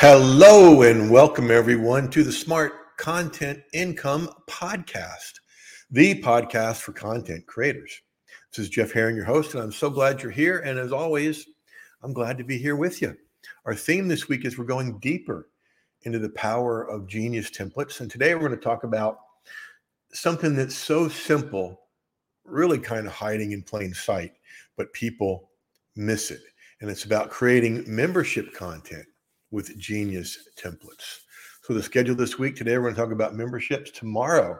Hello 0.00 0.80
and 0.80 1.10
welcome 1.10 1.50
everyone 1.50 2.08
to 2.08 2.22
the 2.22 2.32
Smart 2.32 2.96
Content 2.96 3.60
Income 3.74 4.30
Podcast, 4.48 5.40
the 5.90 6.22
podcast 6.22 6.78
for 6.78 6.92
content 6.92 7.46
creators. 7.46 8.00
This 8.50 8.64
is 8.64 8.70
Jeff 8.70 8.92
Herring, 8.92 9.14
your 9.14 9.26
host, 9.26 9.52
and 9.52 9.62
I'm 9.62 9.70
so 9.70 9.90
glad 9.90 10.22
you're 10.22 10.32
here. 10.32 10.60
And 10.60 10.78
as 10.78 10.90
always, 10.90 11.46
I'm 12.02 12.14
glad 12.14 12.38
to 12.38 12.44
be 12.44 12.56
here 12.56 12.76
with 12.76 13.02
you. 13.02 13.14
Our 13.66 13.74
theme 13.74 14.08
this 14.08 14.26
week 14.26 14.46
is 14.46 14.56
we're 14.56 14.64
going 14.64 14.98
deeper 15.00 15.50
into 16.04 16.18
the 16.18 16.30
power 16.30 16.80
of 16.88 17.06
genius 17.06 17.50
templates. 17.50 18.00
And 18.00 18.10
today 18.10 18.34
we're 18.34 18.48
going 18.48 18.52
to 18.52 18.56
talk 18.56 18.84
about 18.84 19.18
something 20.14 20.56
that's 20.56 20.74
so 20.74 21.10
simple, 21.10 21.78
really 22.46 22.78
kind 22.78 23.06
of 23.06 23.12
hiding 23.12 23.52
in 23.52 23.62
plain 23.62 23.92
sight, 23.92 24.32
but 24.78 24.94
people 24.94 25.50
miss 25.94 26.30
it. 26.30 26.40
And 26.80 26.88
it's 26.88 27.04
about 27.04 27.28
creating 27.28 27.84
membership 27.86 28.54
content 28.54 29.04
with 29.50 29.76
Genius 29.78 30.48
templates. 30.56 31.20
So 31.62 31.74
the 31.74 31.82
schedule 31.82 32.14
this 32.14 32.38
week, 32.38 32.56
today 32.56 32.78
we're 32.78 32.84
going 32.84 32.94
to 32.94 33.00
talk 33.00 33.12
about 33.12 33.34
memberships. 33.34 33.90
Tomorrow, 33.90 34.58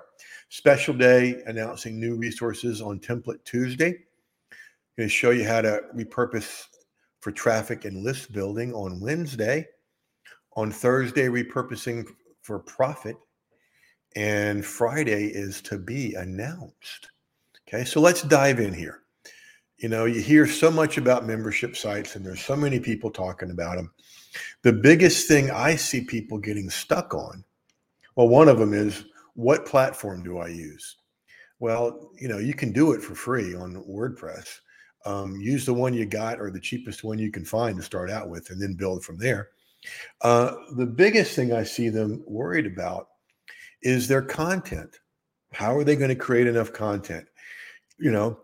special 0.49 0.95
day 0.95 1.43
announcing 1.47 1.99
new 1.99 2.17
resources 2.17 2.81
on 2.81 3.01
Template 3.01 3.43
Tuesday. 3.45 3.89
I'm 3.89 4.97
going 4.97 5.09
to 5.09 5.15
show 5.15 5.31
you 5.31 5.45
how 5.47 5.61
to 5.61 5.83
repurpose 5.97 6.65
for 7.21 7.33
traffic 7.33 7.85
and 7.85 8.05
list 8.05 8.33
building 8.33 8.73
on 8.75 9.01
Wednesday. 9.01 9.67
On 10.57 10.71
Thursday, 10.71 11.27
repurposing 11.27 12.07
for 12.43 12.59
profit. 12.59 13.17
And 14.17 14.65
Friday 14.65 15.27
is 15.27 15.61
to 15.63 15.79
be 15.79 16.15
announced. 16.15 17.11
Okay, 17.69 17.85
so 17.85 18.01
let's 18.01 18.23
dive 18.23 18.59
in 18.59 18.75
here. 18.75 19.03
You 19.81 19.89
know, 19.89 20.05
you 20.05 20.21
hear 20.21 20.47
so 20.47 20.71
much 20.71 20.99
about 20.99 21.27
membership 21.27 21.75
sites, 21.75 22.15
and 22.15 22.25
there's 22.25 22.43
so 22.45 22.55
many 22.55 22.79
people 22.79 23.11
talking 23.11 23.51
about 23.51 23.77
them. 23.77 23.91
The 24.61 24.75
biggest 24.75 25.27
thing 25.27 25.51
I 25.51 25.75
see 25.75 26.03
people 26.03 26.37
getting 26.37 26.69
stuck 26.69 27.15
on, 27.15 27.43
well, 28.15 28.29
one 28.29 28.49
of 28.49 28.59
them 28.59 28.75
is 28.75 29.07
what 29.35 29.65
platform 29.65 30.23
do 30.23 30.37
I 30.37 30.49
use? 30.49 30.99
Well, 31.61 32.11
you 32.21 32.29
know, 32.29 32.37
you 32.37 32.53
can 32.53 32.73
do 32.73 32.93
it 32.93 33.03
for 33.03 33.15
free 33.15 33.55
on 33.55 33.83
WordPress. 33.89 34.61
Um, 35.07 35.41
use 35.41 35.65
the 35.65 35.73
one 35.73 35.95
you 35.95 36.05
got 36.05 36.41
or 36.41 36.51
the 36.51 36.61
cheapest 36.61 37.03
one 37.03 37.19
you 37.19 37.31
can 37.31 37.47
find 37.47 37.79
to 37.79 37.83
start 37.83 38.11
out 38.11 38.29
with 38.29 38.51
and 38.51 38.61
then 38.61 38.75
build 38.75 39.03
from 39.03 39.17
there. 39.17 39.49
Uh, 40.21 40.57
the 40.77 40.85
biggest 40.85 41.35
thing 41.35 41.55
I 41.55 41.63
see 41.63 41.89
them 41.89 42.23
worried 42.27 42.67
about 42.67 43.09
is 43.81 44.07
their 44.07 44.21
content. 44.21 45.01
How 45.53 45.75
are 45.75 45.85
they 45.85 45.97
going 45.97 46.11
to 46.11 46.15
create 46.15 46.47
enough 46.47 46.71
content? 46.71 47.27
You 47.99 48.11
know, 48.11 48.41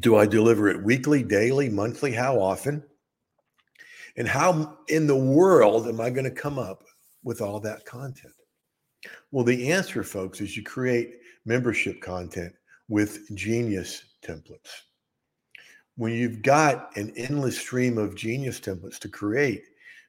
do 0.00 0.16
I 0.16 0.26
deliver 0.26 0.68
it 0.68 0.82
weekly, 0.82 1.22
daily, 1.22 1.68
monthly? 1.68 2.12
How 2.12 2.40
often? 2.40 2.82
And 4.16 4.28
how 4.28 4.78
in 4.88 5.06
the 5.06 5.16
world 5.16 5.88
am 5.88 6.00
I 6.00 6.10
going 6.10 6.24
to 6.24 6.30
come 6.30 6.58
up 6.58 6.84
with 7.24 7.40
all 7.40 7.60
that 7.60 7.84
content? 7.84 8.34
Well, 9.30 9.44
the 9.44 9.70
answer, 9.70 10.02
folks, 10.02 10.40
is 10.40 10.56
you 10.56 10.62
create 10.62 11.18
membership 11.44 12.00
content 12.00 12.52
with 12.88 13.34
Genius 13.34 14.04
templates. 14.24 14.70
When 15.96 16.12
you've 16.12 16.42
got 16.42 16.96
an 16.96 17.12
endless 17.16 17.58
stream 17.58 17.98
of 17.98 18.14
Genius 18.14 18.60
templates 18.60 18.98
to 19.00 19.08
create 19.08 19.64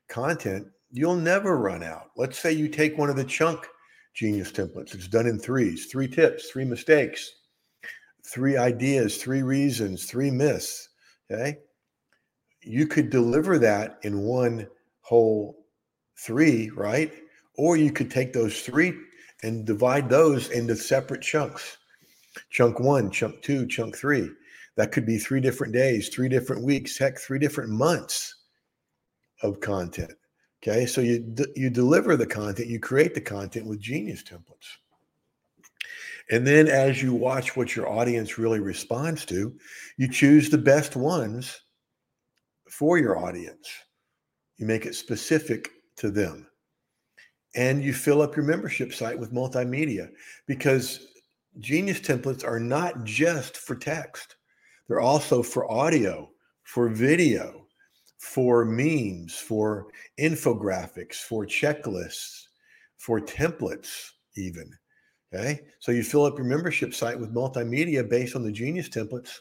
content, 0.07 0.67
you'll 0.91 1.15
never 1.15 1.57
run 1.57 1.83
out. 1.83 2.11
Let's 2.15 2.39
say 2.39 2.51
you 2.51 2.67
take 2.67 2.97
one 2.97 3.09
of 3.09 3.15
the 3.15 3.23
chunk 3.23 3.65
Genius 4.13 4.51
templates, 4.51 4.93
it's 4.93 5.07
done 5.07 5.25
in 5.25 5.39
threes, 5.39 5.87
three 5.87 6.07
tips, 6.07 6.49
three 6.49 6.65
mistakes, 6.65 7.31
three 8.25 8.57
ideas, 8.57 9.17
three 9.17 9.43
reasons, 9.43 10.05
three 10.05 10.31
myths. 10.31 10.89
Okay 11.31 11.57
you 12.65 12.87
could 12.87 13.09
deliver 13.09 13.59
that 13.59 13.99
in 14.03 14.21
one 14.21 14.67
whole 15.01 15.65
three, 16.17 16.69
right? 16.71 17.11
Or 17.55 17.77
you 17.77 17.91
could 17.91 18.09
take 18.09 18.33
those 18.33 18.61
three 18.61 18.93
and 19.43 19.65
divide 19.65 20.09
those 20.09 20.49
into 20.49 20.75
separate 20.75 21.21
chunks 21.21 21.77
chunk 22.49 22.79
one, 22.79 23.11
chunk 23.11 23.41
two, 23.43 23.67
chunk 23.67 23.95
three. 23.95 24.27
That 24.75 24.91
could 24.91 25.05
be 25.05 25.19
three 25.19 25.39
different 25.39 25.71
days, 25.71 26.09
three 26.09 26.29
different 26.29 26.63
weeks, 26.63 26.97
heck, 26.97 27.19
three 27.19 27.37
different 27.37 27.69
months 27.69 28.33
of 29.43 29.59
content. 29.59 30.13
Okay, 30.63 30.87
so 30.87 31.01
you 31.01 31.35
you 31.55 31.69
deliver 31.69 32.15
the 32.15 32.25
content, 32.25 32.69
you 32.69 32.79
create 32.79 33.13
the 33.13 33.21
content 33.21 33.67
with 33.67 33.81
Genius 33.81 34.23
templates. 34.23 34.77
And 36.31 36.47
then 36.47 36.67
as 36.67 37.01
you 37.01 37.13
watch 37.13 37.55
what 37.55 37.75
your 37.75 37.89
audience 37.89 38.37
really 38.37 38.59
responds 38.59 39.25
to, 39.25 39.55
you 39.97 40.07
choose 40.07 40.49
the 40.49 40.57
best 40.57 40.95
ones 40.95 41.59
for 42.69 42.97
your 42.97 43.17
audience. 43.17 43.67
You 44.57 44.65
make 44.65 44.85
it 44.85 44.95
specific 44.95 45.69
to 45.97 46.09
them. 46.09 46.47
And 47.55 47.83
you 47.83 47.93
fill 47.93 48.21
up 48.21 48.35
your 48.35 48.45
membership 48.45 48.93
site 48.93 49.19
with 49.19 49.33
multimedia 49.33 50.09
because 50.47 51.07
Genius 51.59 51.99
templates 51.99 52.43
are 52.43 52.59
not 52.59 53.03
just 53.03 53.57
for 53.57 53.75
text, 53.75 54.37
they're 54.87 54.99
also 54.99 55.43
for 55.43 55.71
audio, 55.71 56.29
for 56.63 56.89
video, 56.89 57.67
for 58.17 58.65
memes, 58.65 59.35
for 59.35 59.87
infographics, 60.19 61.15
for 61.17 61.45
checklists, 61.45 62.43
for 62.97 63.19
templates, 63.19 64.09
even. 64.35 64.71
Okay. 65.33 65.61
So 65.79 65.91
you 65.91 66.03
fill 66.03 66.25
up 66.25 66.37
your 66.37 66.45
membership 66.45 66.93
site 66.93 67.19
with 67.19 67.33
multimedia 67.33 68.07
based 68.07 68.35
on 68.35 68.43
the 68.43 68.51
Genius 68.51 68.89
templates 68.89 69.39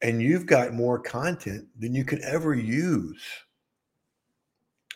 and 0.00 0.22
you've 0.22 0.46
got 0.46 0.74
more 0.74 0.98
content 0.98 1.66
than 1.78 1.94
you 1.94 2.04
can 2.04 2.22
ever 2.22 2.54
use. 2.54 3.22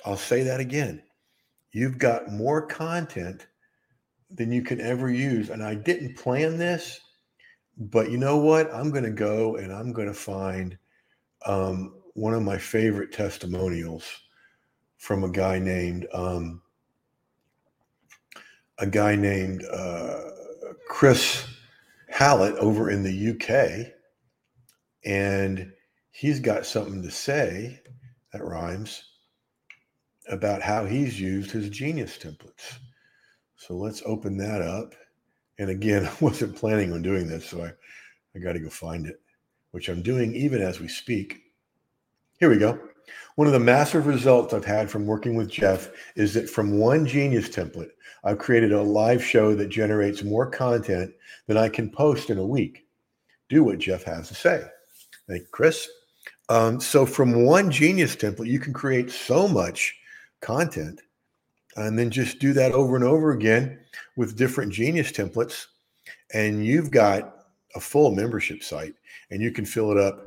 I'll 0.04 0.16
say 0.16 0.42
that 0.44 0.60
again. 0.60 1.02
You've 1.72 1.98
got 1.98 2.30
more 2.30 2.66
content 2.66 3.46
than 4.30 4.52
you 4.52 4.62
can 4.62 4.80
ever 4.80 5.10
use. 5.10 5.50
And 5.50 5.62
I 5.62 5.74
didn't 5.74 6.16
plan 6.16 6.56
this, 6.56 7.00
but 7.76 8.10
you 8.10 8.18
know 8.18 8.36
what? 8.36 8.72
I'm 8.72 8.90
going 8.90 9.04
to 9.04 9.10
go 9.10 9.56
and 9.56 9.72
I'm 9.72 9.92
going 9.92 10.08
to 10.08 10.14
find 10.14 10.76
um, 11.46 11.94
one 12.14 12.34
of 12.34 12.42
my 12.42 12.58
favorite 12.58 13.12
testimonials 13.12 14.04
from 14.98 15.24
a 15.24 15.30
guy 15.30 15.58
named 15.58 16.06
um, 16.12 16.62
a 18.78 18.86
guy 18.86 19.14
named 19.16 19.64
uh, 19.72 20.11
Chris 21.02 21.44
Hallett 22.10 22.54
over 22.58 22.88
in 22.88 23.02
the 23.02 23.30
UK 23.32 23.92
and 25.04 25.72
he's 26.12 26.38
got 26.38 26.64
something 26.64 27.02
to 27.02 27.10
say 27.10 27.80
that 28.32 28.44
rhymes 28.44 29.02
about 30.28 30.62
how 30.62 30.84
he's 30.84 31.20
used 31.20 31.50
his 31.50 31.70
genius 31.70 32.16
templates. 32.16 32.78
So 33.56 33.74
let's 33.74 34.04
open 34.06 34.36
that 34.36 34.62
up. 34.62 34.94
And 35.58 35.70
again, 35.70 36.06
I 36.06 36.14
wasn't 36.20 36.54
planning 36.54 36.92
on 36.92 37.02
doing 37.02 37.26
this, 37.26 37.48
so 37.48 37.64
I, 37.64 37.72
I 38.36 38.38
got 38.38 38.52
to 38.52 38.60
go 38.60 38.70
find 38.70 39.04
it, 39.08 39.20
which 39.72 39.88
I'm 39.88 40.02
doing 40.02 40.36
even 40.36 40.62
as 40.62 40.78
we 40.78 40.86
speak. 40.86 41.40
Here 42.38 42.48
we 42.48 42.58
go. 42.58 42.78
One 43.36 43.46
of 43.46 43.52
the 43.52 43.60
massive 43.60 44.06
results 44.06 44.52
I've 44.52 44.64
had 44.64 44.90
from 44.90 45.06
working 45.06 45.34
with 45.34 45.48
Jeff 45.50 45.90
is 46.16 46.34
that 46.34 46.50
from 46.50 46.78
one 46.78 47.06
genius 47.06 47.48
template, 47.48 47.90
I've 48.24 48.38
created 48.38 48.72
a 48.72 48.82
live 48.82 49.24
show 49.24 49.54
that 49.54 49.68
generates 49.68 50.22
more 50.22 50.46
content 50.46 51.12
than 51.46 51.56
I 51.56 51.68
can 51.68 51.90
post 51.90 52.30
in 52.30 52.38
a 52.38 52.46
week. 52.46 52.86
Do 53.48 53.64
what 53.64 53.78
Jeff 53.78 54.04
has 54.04 54.28
to 54.28 54.34
say. 54.34 54.64
Thank 55.28 55.42
you, 55.42 55.48
Chris. 55.50 55.88
Um, 56.48 56.80
so 56.80 57.06
from 57.06 57.44
one 57.44 57.70
Genius 57.70 58.14
template, 58.14 58.48
you 58.48 58.58
can 58.58 58.72
create 58.72 59.10
so 59.10 59.48
much 59.48 59.94
content 60.40 61.00
and 61.76 61.98
then 61.98 62.10
just 62.10 62.38
do 62.38 62.52
that 62.52 62.72
over 62.72 62.96
and 62.96 63.04
over 63.04 63.32
again 63.32 63.78
with 64.16 64.36
different 64.36 64.72
Genius 64.72 65.10
templates. 65.10 65.66
And 66.34 66.64
you've 66.64 66.90
got 66.90 67.46
a 67.74 67.80
full 67.80 68.14
membership 68.14 68.62
site 68.62 68.94
and 69.30 69.40
you 69.40 69.50
can 69.50 69.64
fill 69.64 69.90
it 69.90 69.98
up 69.98 70.26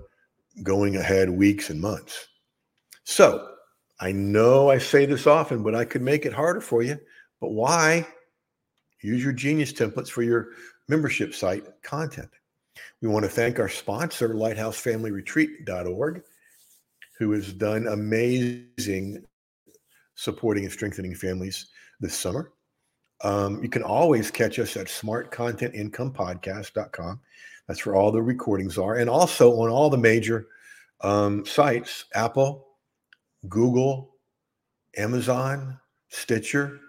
going 0.63 0.95
ahead 0.95 1.29
weeks 1.29 1.69
and 1.69 1.79
months. 1.79 2.27
So 3.05 3.47
I 3.99 4.11
know 4.11 4.69
I 4.69 4.79
say 4.79 5.05
this 5.05 5.25
often, 5.25 5.63
but 5.63 5.73
I 5.73 5.85
could 5.85 6.01
make 6.01 6.25
it 6.25 6.33
harder 6.33 6.59
for 6.59 6.83
you. 6.83 6.99
But 7.39 7.51
why? 7.51 8.05
Use 9.01 9.23
your 9.23 9.31
Genius 9.31 9.71
templates 9.71 10.09
for 10.09 10.23
your 10.23 10.49
membership 10.89 11.33
site 11.33 11.63
content. 11.83 12.31
We 13.01 13.07
want 13.07 13.23
to 13.23 13.29
thank 13.29 13.57
our 13.59 13.69
sponsor, 13.69 14.27
lighthousefamilyretreat.org, 14.29 16.23
who 17.17 17.31
has 17.31 17.53
done 17.53 17.87
amazing 17.87 19.23
supporting 20.15 20.63
and 20.63 20.73
strengthening 20.73 21.15
families 21.15 21.67
this 21.99 22.17
summer. 22.17 22.53
Um, 23.23 23.61
you 23.63 23.69
can 23.69 23.83
always 23.83 24.31
catch 24.31 24.59
us 24.59 24.75
at 24.75 24.87
smartcontentincomepodcast.com. 24.87 27.21
That's 27.67 27.85
where 27.85 27.95
all 27.95 28.11
the 28.11 28.21
recordings 28.21 28.77
are. 28.77 28.95
And 28.95 29.09
also 29.09 29.61
on 29.61 29.69
all 29.69 29.89
the 29.89 29.97
major 29.97 30.47
um, 31.01 31.45
sites 31.45 32.05
Apple, 32.13 32.74
Google, 33.49 34.15
Amazon, 34.97 35.79
Stitcher, 36.09 36.79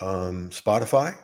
um, 0.00 0.48
Spotify. 0.50 1.16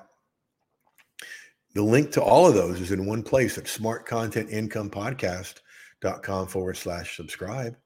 The 1.74 1.82
link 1.82 2.12
to 2.12 2.22
all 2.22 2.46
of 2.46 2.54
those 2.54 2.80
is 2.80 2.92
in 2.92 3.06
one 3.06 3.22
place 3.22 3.56
at 3.58 3.64
smartcontentincomepodcast.com 3.64 6.46
forward 6.48 6.76
slash 6.76 7.16
subscribe. 7.16 7.76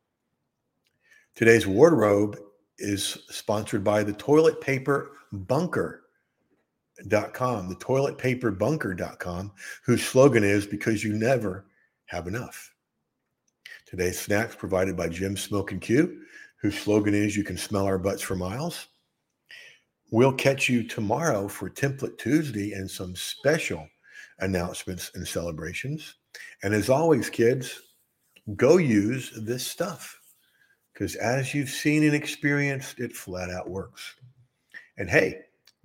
Today's 1.34 1.66
wardrobe 1.66 2.38
is 2.78 3.18
sponsored 3.28 3.84
by 3.84 4.02
the 4.02 4.14
toilet 4.14 4.60
paper 4.60 5.12
bunker.com, 5.32 6.00
the 7.68 7.76
toilet 7.76 8.18
paper 8.18 8.50
bunker.com, 8.50 9.52
whose 9.84 10.04
slogan 10.04 10.44
is 10.44 10.66
because 10.66 11.04
you 11.04 11.12
never 11.12 11.66
have 12.06 12.26
enough. 12.26 12.72
Today's 13.86 14.18
snacks 14.18 14.56
provided 14.56 14.96
by 14.96 15.08
Jim 15.08 15.36
Smoke 15.36 15.72
and 15.72 15.80
Q, 15.80 16.22
whose 16.60 16.78
slogan 16.78 17.14
is 17.14 17.36
you 17.36 17.44
can 17.44 17.56
smell 17.56 17.84
our 17.84 17.98
butts 17.98 18.22
for 18.22 18.36
miles. 18.36 18.86
We'll 20.10 20.32
catch 20.32 20.68
you 20.68 20.84
tomorrow 20.84 21.48
for 21.48 21.68
Template 21.68 22.18
Tuesday 22.18 22.72
and 22.72 22.90
some 22.90 23.16
special 23.16 23.86
announcements 24.38 25.10
and 25.14 25.26
celebrations. 25.26 26.14
And 26.62 26.74
as 26.74 26.88
always, 26.88 27.28
kids, 27.28 27.80
go 28.54 28.76
use 28.76 29.32
this 29.36 29.66
stuff 29.66 30.20
because 30.92 31.14
as 31.16 31.52
you've 31.52 31.68
seen 31.68 32.04
and 32.04 32.14
experienced, 32.14 33.00
it 33.00 33.14
flat 33.14 33.50
out 33.50 33.68
works. 33.68 34.14
And 34.96 35.10
hey, 35.10 35.42